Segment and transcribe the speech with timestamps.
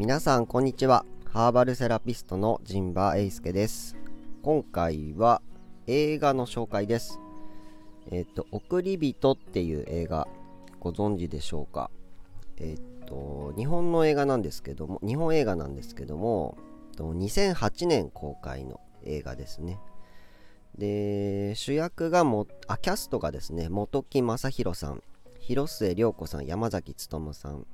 [0.00, 1.04] 皆さんこんにちは。
[1.26, 3.98] ハーバルセラピストの陣馬英介です。
[4.42, 5.42] 今回は
[5.86, 7.20] 映画の紹介です。
[8.10, 10.26] えっ、と送り人っていう映画
[10.80, 11.90] ご存知でしょうか？
[12.56, 16.56] えっ、と日本の映画なんですけども日本映画なんですけども
[16.96, 19.80] 2008年公開の映画ですね。
[20.78, 25.02] で主役がもあキャストがですね本木正宏さん
[25.40, 27.66] 広末涼子さん山崎努さん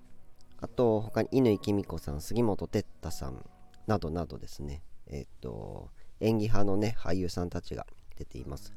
[0.60, 3.44] あと他に乾きみ子さん杉本哲太さん
[3.86, 4.82] などなどですね。
[5.06, 8.72] えっ、と演技派のね俳優さんたちが出ています。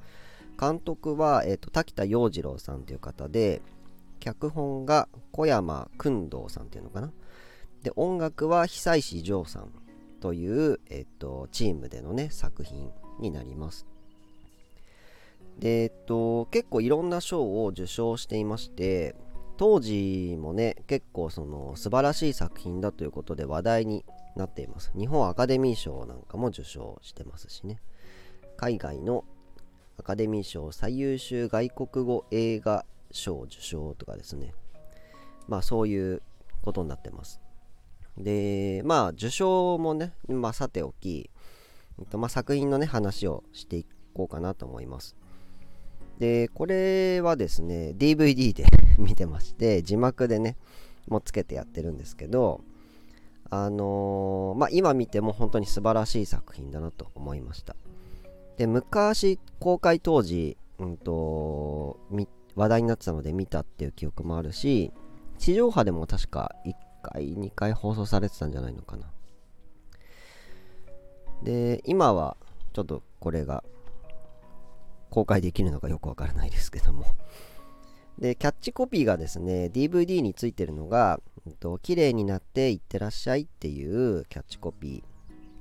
[0.59, 3.61] 監督は、えっと滝田洋次郎さんという方で
[4.19, 7.11] 脚本が小山君堂さんっていうのかな。
[7.83, 9.71] で音楽は久石譲さん
[10.19, 13.85] という、えっとチームでのね作品になります。
[15.59, 19.15] で、えっと、結構いろんな賞を受賞していまして
[19.59, 24.05] 当時もね結構その素晴らしい作品だということで話題に
[24.37, 24.89] なっています。
[24.97, 27.81] 日本アカデミー賞なんかも受賞してますしね。
[28.55, 29.25] 海外の
[29.97, 34.53] アカデミー賞最優秀外国語映画賞受賞とかですね。
[35.49, 36.21] まあそういう
[36.61, 37.41] ことになってます。
[38.17, 41.29] でまあ受賞もね、まあ、さておき、
[41.99, 45.17] えっとまあ、作品のね話をしていこうかなと思います。
[46.19, 48.65] で、これはですね、DVD で
[48.99, 50.57] 見てまして、字幕でね、
[51.07, 52.61] もつけてやってるんですけど、
[53.49, 57.75] あのー、まあ、今見ても本当に素晴らしい作品だなと思いました。
[58.57, 61.97] で、昔、公開当時、うんと、
[62.55, 64.91] 話題になってたので見たっていう記憶もあるし、
[65.37, 69.09] 地上波でも確か1回、2回放送されてたんじゃないのかな。
[71.43, 72.35] で、今は
[72.73, 73.63] ちょっとこれが
[75.09, 77.05] 公開できるのかよくわからないですけども。
[78.19, 85.03] で、キャッチコピーがですね、DVD についてるのが、えっと、綺麗になっていってらっしゃいっていうキャッチコピ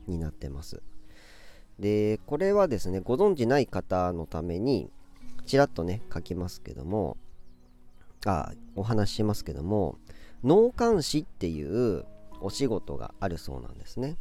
[0.07, 0.83] ーになってます。
[1.79, 4.91] で、これはですね、ご存知ない方のために、
[5.47, 7.17] ちらっとね、書きますけども、
[8.27, 9.97] あ、お話ししますけども、
[10.43, 12.05] 脳幹視っていう
[12.41, 14.17] お仕事があるそうなんですね。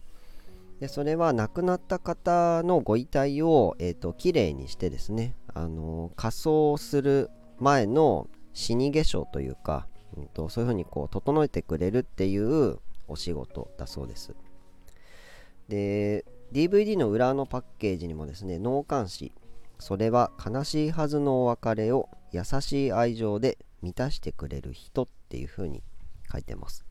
[0.79, 12.77] でそれは亡くなった方のご遺体を、えーと、きれいにしてですね、あの仮装する前の死に化粧というか、うんと、そういうふうにこう整えてくれるっていう
[13.07, 14.35] お仕事だそうです。
[15.67, 19.33] で DVD の裏のパッケージにもですね脳幹視
[19.79, 25.83] それは悲しいはずのお別れを優しい愛情で満たしてくれる人っていうふうに
[26.31, 26.85] 書いてます。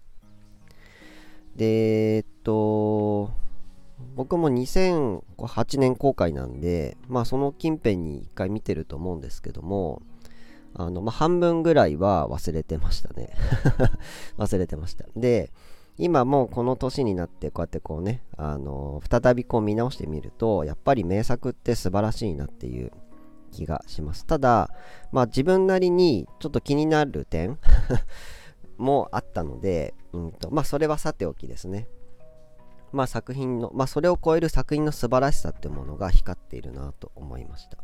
[1.55, 3.46] でえっと
[4.15, 10.03] 僕も2008年公開なんで、まあその近辺に一回見てると思うんですけども、
[10.75, 13.31] あの、まあ半分ぐらいは忘れてましたね
[14.37, 15.07] 忘れてました。
[15.17, 15.53] で、
[15.99, 22.93] 今もうこの年になってこうやってこうね、あの再びこう見直してみると、やっぱり名作って素晴らしいなっていう
[23.51, 24.27] 気がします。
[24.27, 24.71] ただ、
[25.11, 27.59] まあ自分なりにちょっと気になる点
[28.77, 31.89] もあったので、うんと、まあそれはさておきですね。
[32.93, 37.79] まあ、作品の、まあ、それを超える作品の素晴らしさってものが光っているなと思いました。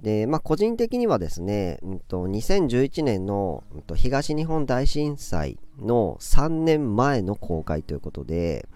[0.00, 8.68] で、まあ、個人的にはですね、うんと、2011年の、うんと、東日本大震災の3年前の公開ということで、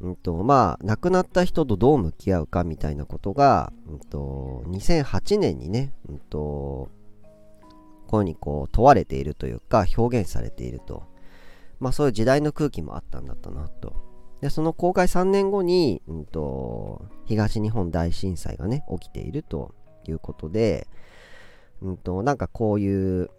[0.00, 6.90] うんと、まあ、亡くなった人とどう向き合うかみたいなことが、うんと、2008年にね、うんと、
[8.06, 11.04] こういうふうにこう問われているというか表現されていると。
[11.80, 14.09] まあそういう時代の空気もあったんだったなと
[14.40, 19.74] で、その公開3年後に、うんと、東日本大震災がね、起きていると
[20.08, 20.86] いうことで、
[21.82, 23.30] うんと、なんかこういう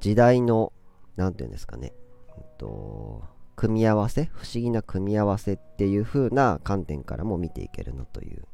[0.00, 0.72] 時代の、
[1.16, 1.92] なんていうんですかね、
[2.36, 3.22] うんと、
[3.54, 8.44] 組み合わせ、不思議な組み合わせっていう風な観点からも見ていけるなという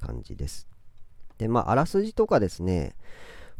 [0.00, 0.68] 感じです。
[1.38, 2.94] で、まあ、あらすじとかですね、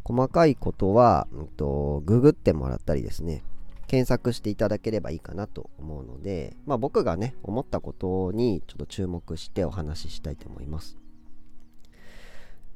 [0.05, 3.43] 細かいことは、うんと、ググってもらったりですね、
[3.89, 10.99] 検索していただければいいかなと思うので、まあ、僕がね思ったことにちょっと注目してお話ししたいと思います。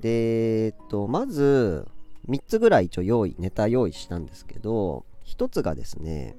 [0.00, 1.86] で、えっと、まず
[2.28, 6.36] 3つぐらい一応用意ネタ用意したんですけど1つがですね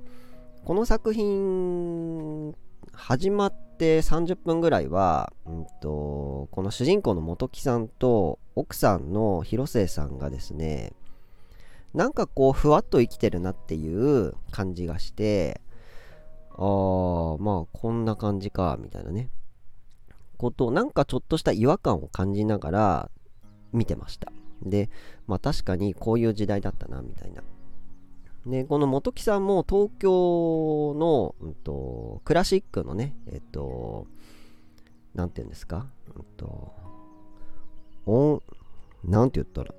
[0.65, 2.55] この作品
[2.93, 10.93] 始まって30分ぐらいは、うんと、この主人公の本木さんと奥さんの広末さんがですね
[11.93, 15.61] なんかこうふわっと生きてるなっていう感じがして
[16.51, 19.29] ああまあこんな感じかみたいなね。
[20.37, 23.11] ことなんかちょっとした違和感を感じながら
[23.71, 24.31] 見てました。
[24.61, 24.89] で
[25.27, 27.43] まあ確かにこういう時代だったなみたいな。
[28.45, 34.05] でこの本木さんも東京の、うんと、クラシックのねえっと
[35.15, 36.73] なんて言うんですか、うんと、
[38.05, 38.43] 音
[39.05, 39.73] なんて言ったら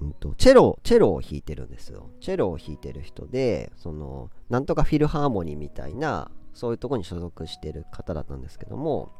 [0.00, 2.10] うんと、チェロチェロを弾いてるんですよ。
[2.20, 9.12] チェロを弾いてる人でそのなんとかフィルハーモニーみたいなそういうとこに所属してる方だったんですけども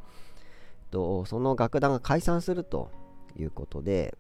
[0.91, 2.91] とその楽団が解散すると
[3.37, 4.17] いうことで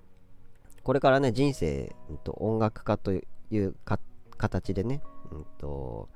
[0.82, 3.22] これからね人生、うん、と音楽家とい
[3.58, 3.74] う
[4.36, 6.08] 形でね、うんと、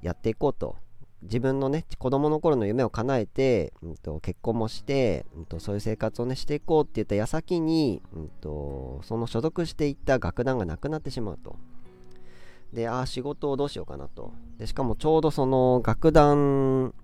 [0.00, 0.76] やっていこうと
[1.22, 11.56] 自分のね子供の頃の夢を叶えて、うんと、結婚もして、うんと、そういう生活をねしていこうって言った矢先に、うんと、その所属していった楽団がなくなってしまうと。
[12.72, 14.32] で、ああ、仕事をどうしようかなと。
[14.58, 16.94] で、しかもちょうどその楽団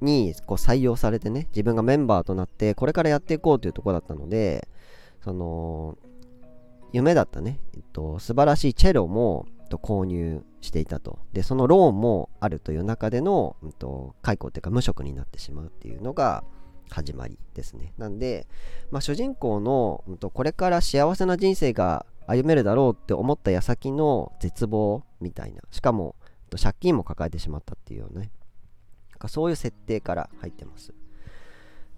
[0.00, 4.66] にこう採用されてね、自分がメンバーとなって、これからやっていこうというとこだったので、
[5.22, 5.96] その、
[6.92, 11.18] 夢だったね、えっと、素晴らしいチェロもえっと購入していたと。
[11.32, 16.44] で、そのローンもあるという中での、うんと、解雇というか無職になってしまうっていうのが
[16.90, 17.92] 始まりですね。
[17.98, 18.46] なんで、
[18.90, 25.62] まあ、主人公の、うんと、これから幸せな人生が歩めるだろうって思った矢先の絶望みたいな。
[25.70, 26.16] しかも、
[26.50, 28.30] 借金も抱えてしまったっていうね。
[29.24, 30.94] かそういう設定から入ってます。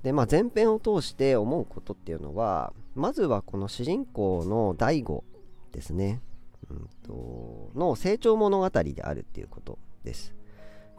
[0.03, 5.25] で、まあ、前編を通して思うことっていうのは、まずはこの主人公の大悟
[5.73, 6.23] ですね。
[6.71, 10.35] うんと、の成長物語であるっていうことです。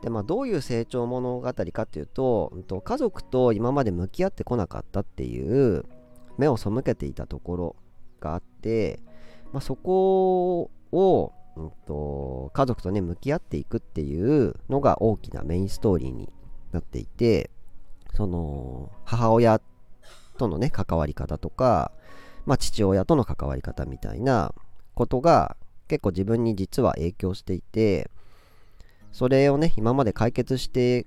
[0.02, 5.86] でまあ、どういう成長物語かっていうと、うんと、家族と今まで向き合ってこなかったっていう
[6.38, 7.76] 目を背けていたところ
[8.20, 9.00] があって、
[9.52, 16.30] まあ、そこを、うんと、家族とね向き合っていくっていうのが大きなメインストーリーに
[16.72, 17.50] なっていて
[18.14, 19.62] その母親
[20.38, 21.92] とのね関わり方とか、
[22.46, 24.54] まあ、父親との関わり方みたいな
[24.98, 25.56] ことが
[25.88, 28.10] 結構自分に実は影響していて
[29.12, 31.06] それをね今まで解決して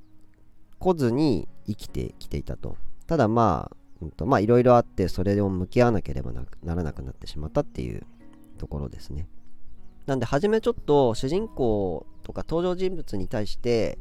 [0.78, 2.76] こずに生きてきていたと。
[3.06, 8.06] ただまあ、うんと、まあいろいろあってそれを向き合わなければならなくなってしまったっていう
[8.56, 9.26] ところですね。
[10.06, 13.98] なんで初めちょっと主人公とか登場人物に対して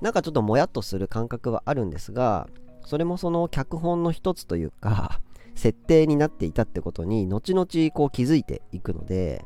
[0.00, 2.48] なんかちょっともやっとする感覚はあるんですが
[2.84, 5.20] それもその脚本の一つというか
[5.54, 9.44] 設定になっていたってことに後々こう気づいていくので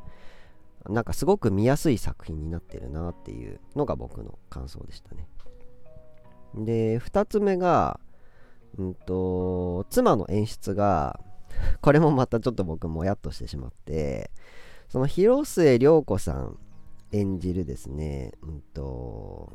[0.89, 5.27] なんかすごく見やすい作品になってるなっていうのが僕の感想でしたね。
[6.55, 7.99] で2つ目が
[8.79, 11.19] うんと妻の演出が
[11.81, 14.31] これもまたちょっと僕もやっとしてしまって
[14.89, 16.59] その広末涼子さん
[17.13, 19.53] 演じるですね、うんと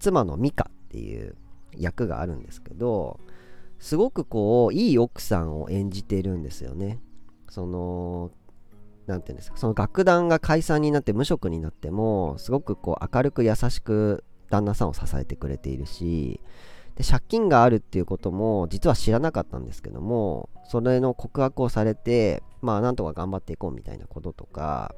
[0.00, 1.36] 妻の美香っていう
[1.76, 3.20] 役があるんですけど
[3.80, 7.00] すごくこういい奥さんを演じてるんですよね。
[7.48, 8.30] その
[9.06, 16.40] 何て言うんですかその楽団が解散になって無職になってもすごくこう明るく優しく旦那さんを支えてくれているし
[16.94, 24.94] で借金があるっていうことも実は知らなかったんですけどもそれの告白をされてまあなんとか頑張っていこうみたいなこととか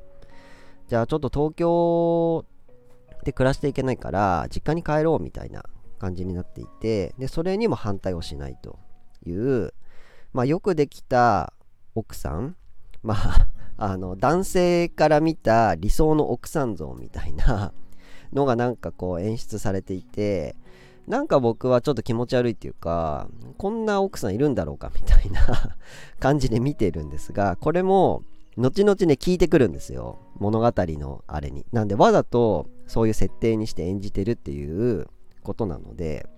[0.89, 2.45] じゃあちょっと東京
[3.25, 5.65] で暮らしていけないから実家に帰ろうみたいな
[6.03, 8.81] 感じになっていてでそれにも反対をしないと
[9.25, 9.73] いう、
[10.33, 11.53] まあ、よくできた
[11.95, 12.57] 奥さん
[13.05, 17.73] まあ あの男性から見た理想の奥さん像みたいな
[18.35, 20.57] のがなんかこう演出されていて
[21.07, 25.77] なんか僕はちょっと気持ち悪いっていうかこんな奥さんいるんだろうかみたいな
[26.19, 28.25] 感じで見てるんですがこれも
[28.57, 30.19] 後々ね聞いてくるんですよ。
[30.39, 31.65] 物語のあれに。
[31.73, 35.07] なんでわざとそういう設定にして演じてるっていう
[35.43, 36.29] ことなので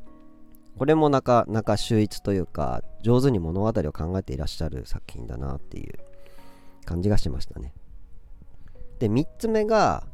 [0.78, 5.94] これもなかなか秀逸というか上手に物語を考えていらっしゃる作品だなっていう
[6.84, 7.72] 感じがしましたね。
[8.98, 10.04] で3つ目が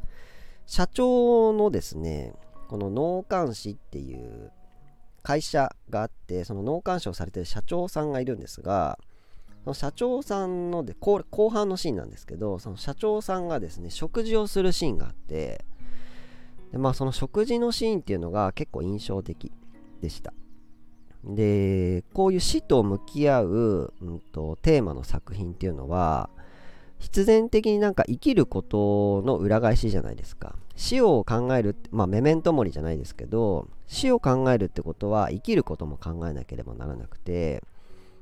[0.66, 2.35] 社長のですね
[2.68, 4.52] この納棺師っていう
[5.23, 8.99] 会社があってその納棺師をされてる社長さんがいるんですが
[9.64, 15.64] その社長さんので後半のシーンなんですけどその社長さんがですね食事をするシーンがあって
[16.72, 19.52] でまあその食事のシーンっていうのが結構印象的
[20.00, 20.32] でした。
[21.24, 26.30] でこういう死と向き合う、うんと、テーマの作品っていうのは
[26.98, 30.56] 必然的になんか生きることの裏返しじゃないですか。
[30.76, 37.62] 死を考えるまあメメントモリじゃないですけど死を考えるってことは生きることも考えなければならなくて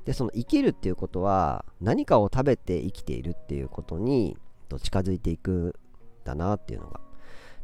[0.03, 4.35] でその生きるっていうことは何かを食べて生きているっていうことに
[4.67, 5.73] と近づいていくん
[6.25, 6.99] だなっていうのが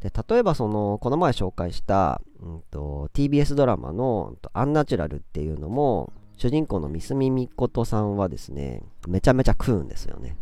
[0.06, 10.38] で例えばそのこの前紹介した、うんと、TBS ドラマの「アンナチュラル」っていうのも主人公のミスミミコトさんはですねめちゃめちゃ食うんですよね。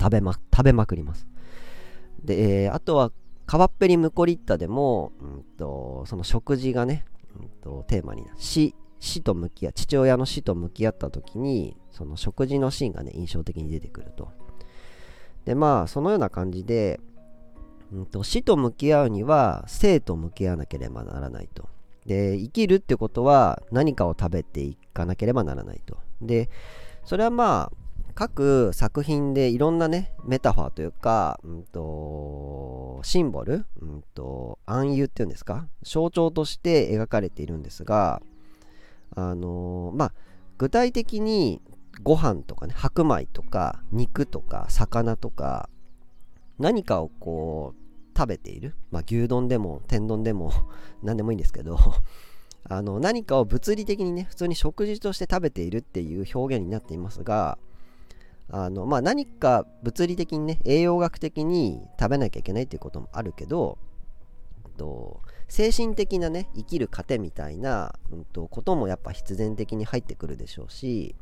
[0.00, 1.26] 食べま食べまくります。
[2.22, 3.12] で、えー、あとは
[3.44, 7.04] 川っぺりムコリッタでも、うんと、その食事がね、
[7.38, 8.34] うんと、テーマになる。
[8.38, 14.30] 死死と向き合父親の死と向き合った時にその食事のシーンがね印象的に出てくると。
[15.44, 16.98] でまあそのような感じで、
[17.94, 21.68] うんと、死と向き合うには生と向き合わなければならないと。
[22.06, 25.96] で生きるってことは何かを食べていかなければならないと。
[26.20, 26.50] で
[27.04, 27.76] それはまあ
[28.14, 35.66] 各作品でいろんなねメタファーというか、うんと、シンボル、うんと、暗喩っていうんですか？
[35.82, 38.20] 象徴として描かれているんですが
[39.16, 40.14] あのー、まあ
[40.58, 41.62] 具体的に
[42.02, 45.70] ご飯とかね白米とか肉とか魚とか
[46.58, 47.83] 何かをこう
[48.16, 50.52] 食べている、まあ、牛丼でも天丼でも
[51.02, 51.78] 何でもいいんですけど
[52.64, 57.58] あの何かを物理的にね普通に食事として食べているっていう表現になっていますが
[58.48, 63.78] あの、まあ、何か物理的にね栄養学的に食べなきゃいけないっていうこともあるけど
[64.76, 71.14] と精神的なね生きる糧みたいな、うんと、こともやっぱ必然的に入ってくるでしょうし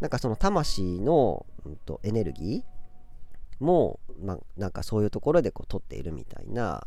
[0.00, 2.73] なんかその魂の、うんと、エネルギー
[3.60, 6.86] も、まあ、なんかそういうところでこう取っているみたいな、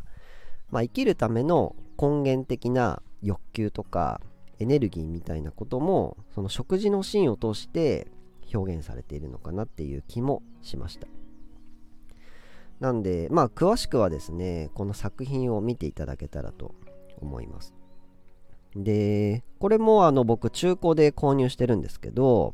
[0.69, 4.21] まあ、生きるための根源的な欲求とか
[4.59, 8.07] エネルギーみたいなこともその食事のシーンを通して
[8.53, 11.07] 表現されているのかなっていう気もしました。
[12.79, 16.75] なんでまあ詳しくはですねこの作品を見ていただけたらと
[17.19, 17.73] 思います。
[18.75, 22.53] でこれもあの僕中古で購入してるんですけど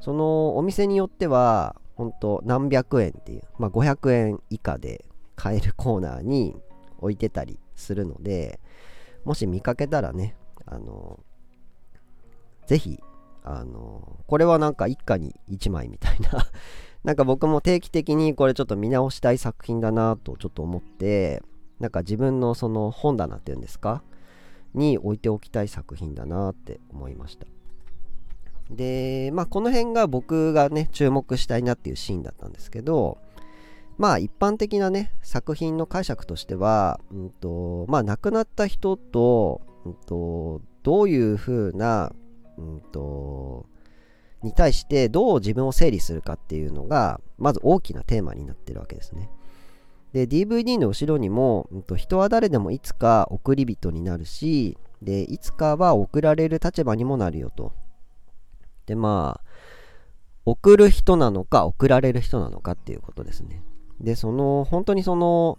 [0.00, 6.54] そのお店によっては本当何百円っていう、まあ、500円以下で買えるコーナーに
[6.98, 8.60] 置いてたりするので
[9.24, 11.18] もし見かけたらねあの
[12.68, 13.00] ぜひ
[13.42, 16.46] あのこれはなんか一家に1枚みたいな。
[17.04, 21.42] なんか僕も定期的にこれちょっと見直したい作品だなとちょっと思って
[21.78, 24.02] なんか自分のその本棚っていうんですか？
[24.74, 27.46] に置いておきたい作品だなって思いました。
[28.70, 33.18] でまあこの辺が僕がね注目したいなっていうシーンだったんですけど
[33.96, 42.12] まあ一般的なね作品の解釈としては、うんとまあ、亡くなった人と,、うんとどういう風な
[42.58, 43.66] うんと、
[44.42, 49.30] に対してどう自分を整理するかっていうのが、まず大きなテーマになってるわけですね。
[50.12, 57.72] で、DVD の後ろにも、うんと、人は誰でもいつか送り人になるし、で、いつかは送られる立場にもなるよと。
[58.88, 59.48] で、まあ、
[60.46, 63.62] 送る人なのか送られる人なのかっていうことですね。
[64.00, 65.58] で、その、本当にその、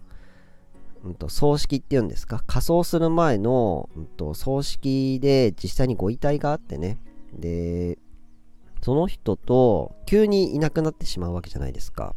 [1.04, 2.44] うんと、葬式っていうんですか？
[2.46, 6.98] 仮装する前の、うんと、葬式で実際にご遺体があってね。
[7.34, 8.00] で
[8.82, 12.16] その人と急にいなくなってしまうわけじゃないですか。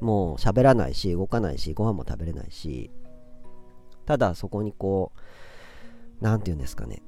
[0.00, 2.90] もう喋らないし動かないしご飯も食べれないし。
[4.04, 5.20] ただそこにこう
[6.20, 7.02] 何て言うんですかね。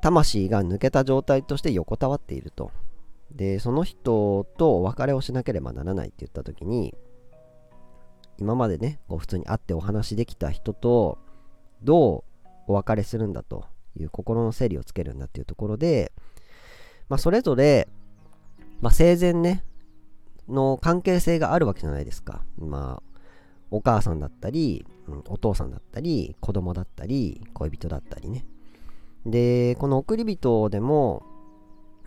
[0.00, 2.70] 魂が抜けた状態として横たわっていると
[3.30, 6.94] でその人とお別れをしなければならないって言った時に
[8.38, 11.18] 今までねこう普通に会ってお話できた人と
[11.82, 16.12] どうお別れするんだという心の整理をつけるんだっていうところで、
[17.08, 17.88] まあ、それぞれ、
[18.80, 19.64] まあ、生前ね
[20.48, 22.44] の関係性があるわけじゃないですか。
[22.58, 23.14] まあ
[23.70, 24.86] お母さんだったり、
[25.26, 28.46] お父さんだったり子供だったり恋人だったりね
[29.26, 31.24] でこの送り人でも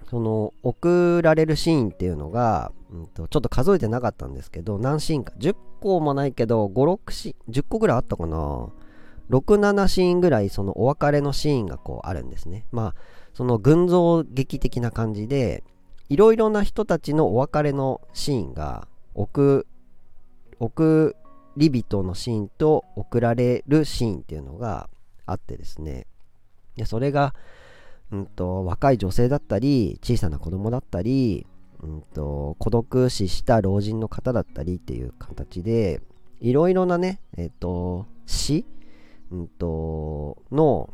[0.10, 5.34] その送られるシーンっていうのが、うんと、ちょっと数えてなかったんですけど何シーンか。
[5.38, 8.70] 10個もないけど56シーン10個ぐらいあったかな。
[9.30, 12.66] 67シーンぐらいそのお別れのシーンがこうあるんですね。
[12.72, 12.96] まあ
[13.34, 15.64] その群像劇的な感じで
[16.10, 19.68] いろいろな人たちのお別れのシーンが送
[20.60, 21.16] 送
[21.58, 24.90] り人のシーンと送られるシーンっていうのが
[25.26, 26.08] あってですね。
[26.78, 27.34] でそれが
[28.12, 31.46] うんと、若い女性だったり小さな子供だったり、
[31.82, 36.02] うんと、孤独死した老人の方だったりっていう形で
[36.40, 38.66] いろいろなね、えっ、ー、と死、
[39.32, 40.90] うんと、の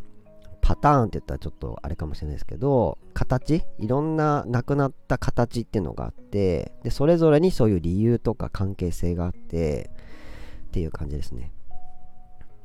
[0.61, 9.91] パターンって言ったらちょっとあれかもしれないですけど形いろんな亡くなった形っていうのがあってでそれぞれにそういう理由とか関係性があって
[10.67, 11.51] っていう感じですね。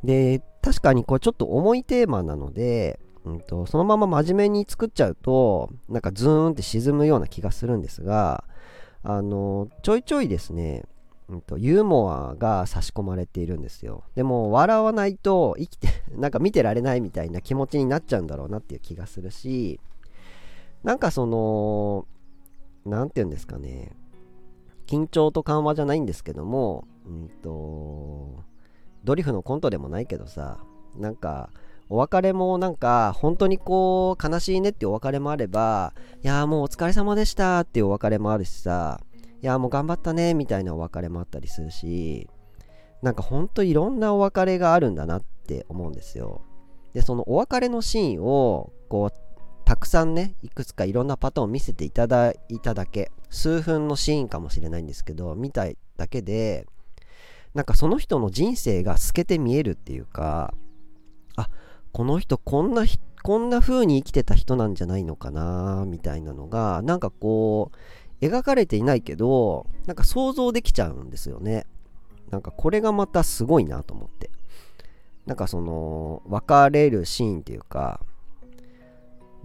[0.05, 8.45] で確かにこれちょっと重いテーマなのでうんと、そのまま真面目に作っちゃうとなんかズーンって沈むような気がするんですが
[9.03, 10.85] あのちょいちょいですね、
[11.29, 14.05] うんと、ユーモアが差し込まれているんですよ。
[14.15, 19.81] でも笑わないと生きて なんか見てられないみたいな気持ちになっちゃうんだろうなっていう気がするし
[20.83, 22.07] なんかその
[22.85, 23.93] 何て言うんですかね
[24.89, 28.43] 緊張と緩和じゃないんですけども、うんと、
[29.05, 30.59] ドリフのコントでもないけどさ、
[30.97, 31.51] なんか、
[31.91, 39.01] お別れもなんか、本当にこう、悲しいねってお別れもあれば、いやもうお疲れ様でしたっていうお別れもあるしさ、
[39.41, 42.29] いやもう頑張ったねみたいなお別れもあったりするし、
[43.03, 46.43] なんかほんといろんなお別れがあるんだなって思うんですよ。
[46.93, 55.67] で、そのお別れのシーンを、こう、たくさんね、いくつかいろんなパターンを見せていただいただけ、数分のシーンかもしれないんですけど、見た
[55.97, 56.67] だけで、
[57.55, 60.53] なんかその人の人生が透けて見えるっていうか、
[61.37, 61.49] あ、
[61.93, 62.85] この人こんな、
[63.23, 67.71] こんな風に生きてた人なんじゃないのかな、みたいなのが、なんかこ
[68.21, 71.67] う、描かれていないけど、なんか想像できちゃうんですよね。
[72.31, 74.31] なんかこれがまたすごいなと思って。
[75.27, 78.01] なんかその、別れるシーンっていうか、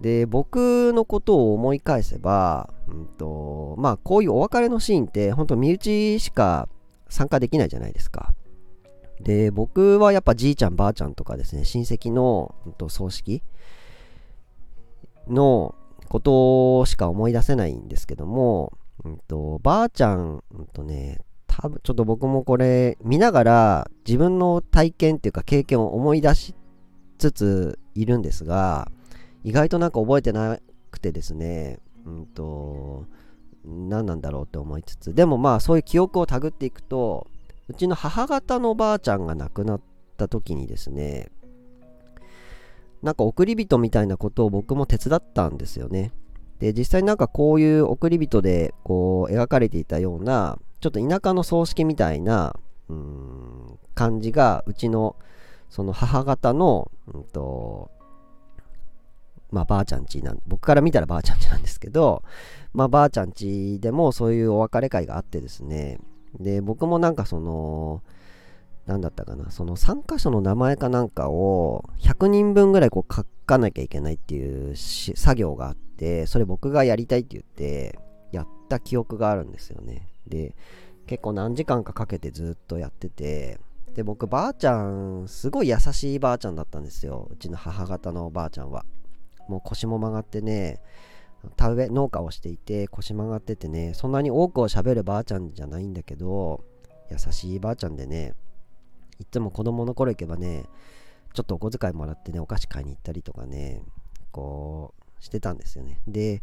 [0.00, 6.68] で、僕のことを思い返せば、うんと、まあこういうお別れのシーンって本当身内しか
[7.08, 8.32] 参加できないじゃないですか。
[9.24, 13.42] で、僕はやっぱじいちゃんばあちゃんとかですね、親戚の、うん、と葬式
[15.26, 15.74] の
[16.08, 18.72] ことしか思い出せないんですけども、
[19.04, 26.54] うんと、ばあちゃん、うんとね、多分ちょっと僕もこれ見ながら自分の体験っていうか経験を思い出し
[27.18, 28.90] つついるんですが、
[29.42, 30.58] 意外となんか覚えてな
[30.90, 33.06] くてですね、うんと、
[33.64, 37.26] 何なんだろうって思いつつ、でもまあそういう記憶をたぐっていくと、
[37.68, 39.80] うちの母方のばあちゃんが亡くなっ
[40.16, 41.30] た時にですね、
[43.02, 46.12] なんか送り人みたいなことを僕も手伝ったんですよね。
[46.58, 52.54] で、実際なんかこういう送り人でこう描かれていたような、ちょっと田舎の葬式みたいな、
[52.88, 55.16] うん、感じが、うちの
[55.70, 57.90] その母方の、うんと、
[59.50, 62.22] まあばあちゃんちなん僕から見たらばあちゃんちなんですけど、
[62.72, 65.98] まあばあちゃんちでもそういうお別れ会があってですね、
[66.40, 68.02] で、僕もなんかその、
[68.86, 77.98] なんだったかな、その参加者の名前かなんかを100人分ぐらいこう書かなきゃいけないっていう作業があって、それ僕がやりたいって言って、
[78.32, 80.08] やった記憶があるんですよね。
[80.26, 80.54] で、
[81.06, 83.58] 結構何時間かかけてずっとやってて、
[83.94, 87.28] で、僕ばあちゃん、すごい優しいばあちゃんだったんですよ。
[87.30, 88.84] うちの母方のばあちゃんは。
[89.48, 90.80] もう腰も曲がってね、
[91.56, 96.64] 田植え農家をしていて腰曲がっててねそんなに多くを喋るばあちゃんじゃないんだけど
[97.10, 98.34] 優しいばあちゃんでね
[99.18, 100.64] いつも子供の頃行けばね
[101.32, 103.82] ちょっとお小遣いもらってねお菓子買いに行ったりとかね
[104.30, 106.00] こうしてたんですよね。
[106.06, 106.42] で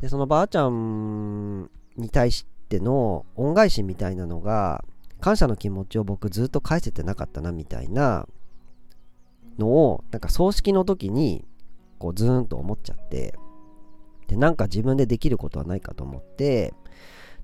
[0.00, 4.84] でそのばあちゃんに対しての恩返しみたいなのが
[5.20, 8.26] 感謝の気持ちを僕ずっと返せてなかったなみたいな
[9.58, 11.44] のをなんか葬式の時に
[11.98, 13.34] こうズーンと思っちゃって
[14.36, 16.74] なんか自分でできることはないかと思って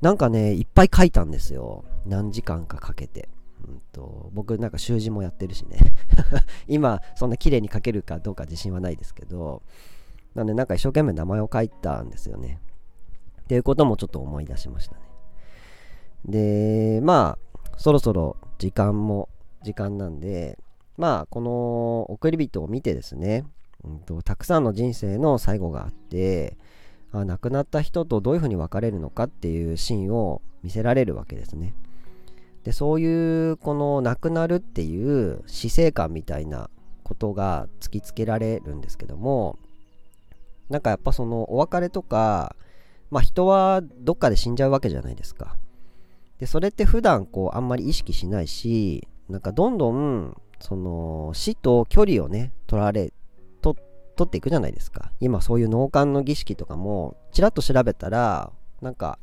[0.01, 1.85] なんかねいっぱい書いたんですよ。
[2.07, 3.29] 何時間かかけて、
[3.66, 5.79] うんと、僕なんか習字もやってるしね。
[6.68, 9.62] 今そんな綺麗に書けるかどうか自信はないですけど
[10.35, 12.61] なんでなんか一生懸命名前を書いたんですよね。
[13.42, 15.01] っていうこともちょっと思い出しましたね。
[16.24, 19.29] でまあそろそろ時間も
[19.62, 20.59] 時間なんで
[20.96, 23.44] まあこの送り人を見てですね
[23.85, 26.57] うんと、たくさんの人生の最後があって
[27.12, 31.74] あ亡くなった人とどういうふうに別れるのかっていうシーンを見せられるわけですね。
[32.64, 36.68] でそういうこの亡くなるっていう死生観みたいな
[37.02, 39.58] ことが突きつけられるんですけども
[40.68, 42.54] なんかやっぱそのお別れとか
[43.10, 45.56] まあ人はどっかで死んじゃうわけじゃないですか。
[46.38, 53.12] でそれって普段こうあんまり意識しないしなんかどんどんその死と距離をね取られ
[54.18, 55.12] 取っていくじゃないですか。
[55.20, 58.52] 今そういう納棺の儀式とかも、ちらっと調べたら、
[58.83, 59.18] なんか、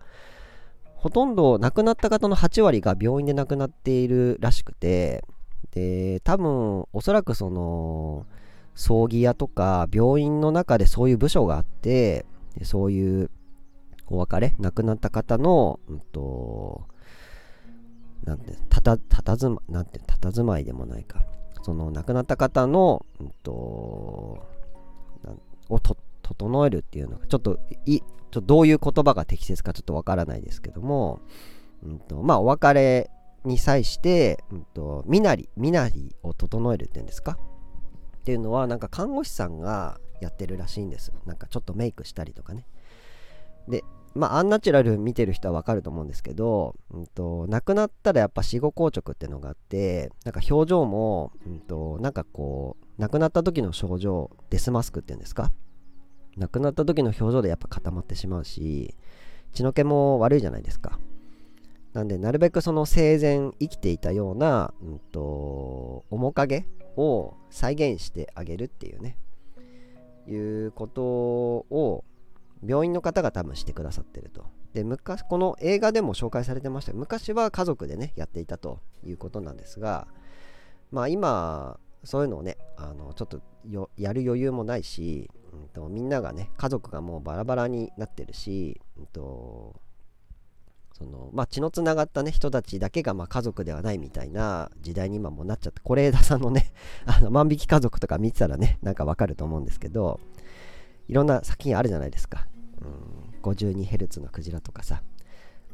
[0.95, 5.23] ほとんど亡くなった方の8割が病院で亡くなっているらしくて、
[5.71, 8.25] で、多分、おそらくその、
[8.73, 12.25] 葬儀屋とか病院の中でそういう部署があって、
[12.63, 13.29] そういう
[14.07, 16.87] お別れ、亡くなった方の、うんと、
[18.23, 21.23] なんて、たた、たたずま、なんて、たたずまいでもないか。
[21.63, 24.45] その亡くなった方の、うんと、
[25.69, 31.19] を整えるっていうのがちょっといちょっとどういう言葉が適切かちょっとわからないですけども、
[31.83, 33.09] うんとまあ、お別れ
[33.45, 37.37] に際して、うんと、身なり身なりを整えるっていうんですか？
[38.17, 41.13] っていうのはなんか看護師さんがやってるらしいんです。
[41.25, 42.65] なんかちょっとメイクしたりとかね。
[43.67, 43.83] で
[44.15, 55.51] まあアンナチュラル見てる人はわかると思うんですけど、うんと、亡くなったらやっぱ死後硬直っていうのがあってなんか表情も、うんとなんかこう亡くなった時の症状デスマスクっていうんですか？
[56.37, 58.95] 亡くなった時の表情でやっぱ固まってしまうし
[59.53, 60.99] 血の気も悪いじゃないですか。
[61.93, 66.65] なんでなるべくその生前生きていたような、うんと、面影
[66.97, 69.17] を再現してあげるっていうね。
[70.27, 72.03] いうことを
[72.65, 74.45] 病院の方が多分してくださってると。
[74.73, 80.05] で昔この映画でも紹介されてました昔は家族でねやっていたということなんですが
[80.91, 83.41] まあ今そういうのをねあのちょっと
[83.97, 89.81] やる余裕もないし、うんと、みんながね家族がもうバラバラになってるし、うんと
[90.97, 96.71] そのまあ、血のつながった、ね、人たちだけがま家族ではないみたいな時代に今もなっちゃって是枝さんのね
[97.05, 100.21] あの万引き家族とか見てたらねなんかわかると思うんですけど
[101.09, 102.47] いろんな作品あるじゃないですか、
[102.81, 105.03] うん、52Hz のクジラとかさ、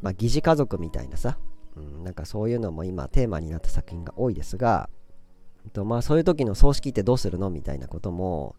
[0.01, 1.37] まあ、疑似家族みたいなさ、
[1.75, 4.89] うん、なんかそういうのも今テーマになった作品が多いですが、
[5.69, 8.55] とまあ、そういう時の葬式ってどうするのみたいなことも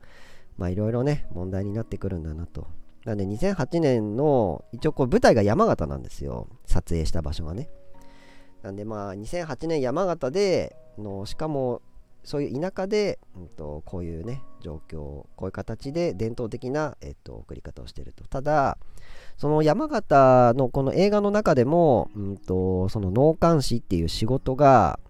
[0.56, 2.66] まあいろいろね問題になってくるんだなと。
[3.04, 6.48] なんで2008年の一応こう舞台が山形なんですよ。
[6.66, 7.68] 撮影した場所がね。
[8.62, 11.82] なんでまあ2008年山形でのしかも
[12.22, 18.24] そういう田舎で、うんと、こういうね状況こういう形で伝統的な、えっと、送り方をしてると。
[18.28, 18.78] ただ
[19.36, 25.00] その山形のこの映画の中でも、うんと、その農監視っていう仕事が、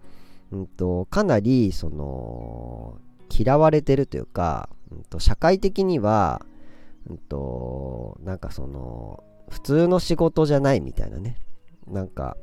[0.53, 2.97] うんと、かなりその
[3.29, 6.45] 嫌われてるというか、うんと社会的には
[7.09, 11.37] うんと、なんかその、普通の仕事じゃないみたいなね。
[11.87, 12.37] なんか、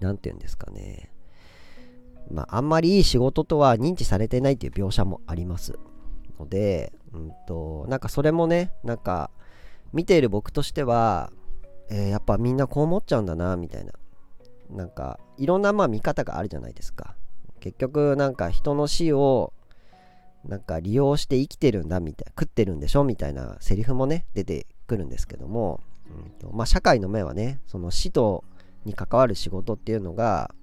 [0.00, 1.10] なんて言うんですかね。
[2.30, 5.78] まあ、あんまりいい仕事とは認知されてないっていう描写もあります
[6.38, 9.30] ので、うんと、なんかそれもね、なんか、
[9.92, 11.30] 見ている僕としては、
[11.90, 13.92] えー、やっぱみんなこう思っちゃうんだな、みたいな。
[14.70, 17.14] なんか、いろんなまあ見方があるじゃないですか。
[17.60, 19.52] 結局、なんか人の死を
[20.48, 28.44] なんか利用して生きてるんだみたいな食ってるんでしょみたいなセリフもね出てくるんですけども、うんとまあ、社会の目はねその死と
[28.84, 30.54] に関わる仕事っていうのが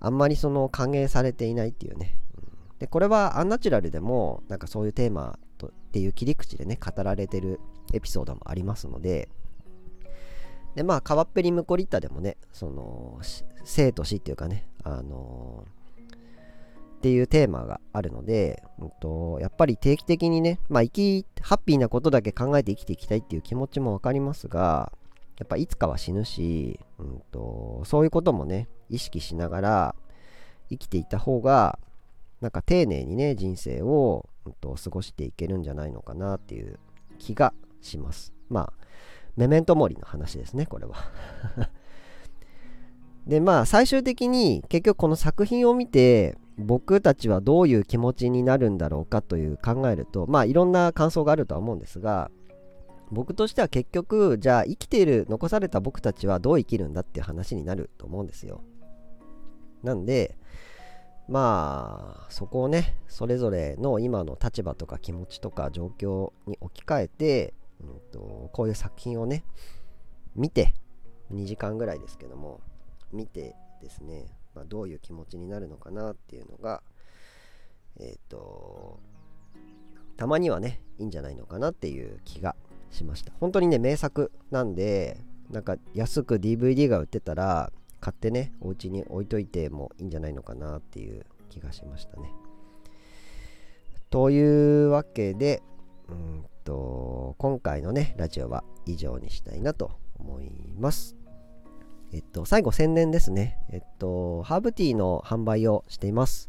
[0.00, 7.60] あんまりその歓迎されていないっていうね、うん、でこれはアンナチュラルでもなんかそういうテーマとっていう切り口でね語られてる
[7.92, 9.28] エピソードもありますので
[10.76, 13.18] でまあ川っぺりムコリッタでもねその
[13.64, 15.76] 生と死っていうかねあのー
[16.96, 24.92] っていうテーマがあるので、うんと、やっぱり定期的にね、まあ、生き、ハッピーなことだけ考えて生きていきたいっていう気持ちもわかりますが、
[25.38, 29.94] やっぱいつかは死ぬし、うんと、そういうこともね、意識しながら
[30.70, 31.78] 生きていた方が、
[32.40, 36.78] なんか丁寧にね、人生を、うんと、過ごしていけるんじゃないのかなっていう
[37.18, 38.32] 気がします。
[38.48, 38.72] まあ、
[39.36, 40.96] メメントモリの話ですね、これは。
[43.26, 52.30] で、まあ、最終的に結局この作品を見て、僕たちはどういう気持ちになるんだろうかという考えるとまあいろんな感想があるとは思うんですが
[53.10, 58.62] 僕としては結局じゃあ生きている残された僕たちはどう生きるんだっていう話になると思うんですよ。
[59.82, 60.36] なんで
[61.28, 69.44] まあそこをねそれぞれの今の立場とか気持ちとか状況に置き換えて、うんと、こういう作品をね
[70.34, 70.74] 見て
[71.32, 72.60] 2時間ぐらいですけども
[73.12, 76.82] 見てですねまあ、どういう気持ちになるのかなっていうのが
[78.00, 78.98] えっ、ー、と
[80.16, 82.56] たまにはねいいんじゃないのかなっていう気が
[82.90, 83.32] しました。
[83.38, 85.18] 本当にね名作なんで
[85.50, 92.30] なんか安く DVD が売ってたら買ってねお家に置いといてもいいんじゃないのかなっていう気がしましたね。
[94.08, 95.62] というわけで
[96.08, 101.16] うんと今回のねラジオは以上にしたいなと思います
[102.12, 103.58] えっと、最後宣伝ですね。
[103.70, 106.48] えっと、ハーブティーの販売をしています。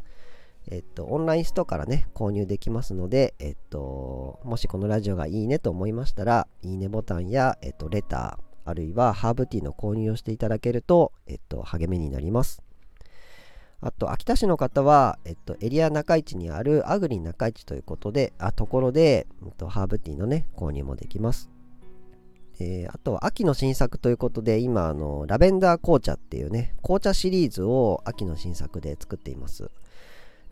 [0.70, 12.62] えっと、オンラインストアからね、購入できますので、えっと、もしこのラジオがいいねと思いましたら、いいねボタンや、えっと、レター、あるいはハーブティーの購入をしていただけると、えっと、励みになります。
[13.80, 21.50] あと、秋田市の方は、えっと、エリア中市にあるアグリ中市ということで、あ、ところで、えっと、ハーブティーのね、購入もできます。
[22.60, 29.70] えー、あとは秋の新作ということで、今、あの、ラベンダー紅茶っていうね、紅茶シリーズを秋の新作で作っています。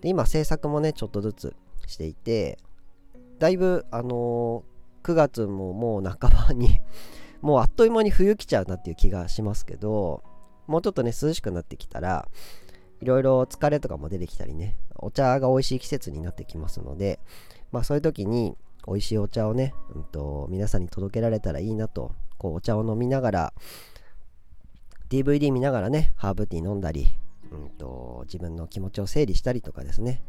[0.02, 1.56] で、今、制作もね、ちょっとずつ
[1.88, 2.60] していて、
[3.40, 6.80] だいぶ、あのー、9月ももう半ばに
[7.42, 10.24] もうあっという間に冬来ちゃうなっていう気がしますけど、
[10.68, 12.28] もうちょっとね、涼しくなってきたら、
[13.02, 17.20] いろいろ疲れとかも出てきたりね、お茶が美味しい季節になってきますので、
[17.72, 23.54] まあそういう時に、美味しいお茶をね、うんと、皆さんに届けられたらいいなと、こうお茶を飲みながら、
[25.10, 27.08] DVD 見ながらね、ハーブティー飲んだり、
[27.52, 30.24] うんと、自分の気持ちを整理したりとかですね、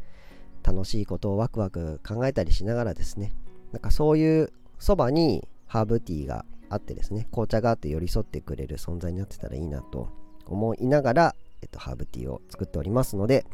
[0.63, 3.33] 楽しいことをワクワク考えたりしながらですね、
[3.71, 10.09] なんかそういうそばにハーブティーがあってですね、紅茶があって寄り添ってくれる存在になってたらいいなと
[10.45, 13.45] 思いながら、えっと、ハーブティーを作っておりますので、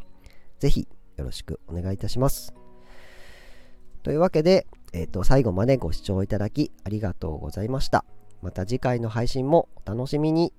[0.59, 0.87] ぜひ
[1.17, 2.53] よろしくお願いいたします。
[4.03, 8.05] というわけで、えっと、最後までご視聴いただきありがとうございました。
[8.41, 10.53] また次回の配信もお楽しみに。